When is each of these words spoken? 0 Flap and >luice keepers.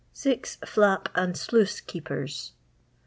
0 0.15 0.39
Flap 0.65 1.09
and 1.13 1.35
>luice 1.35 1.79
keepers. 1.85 2.53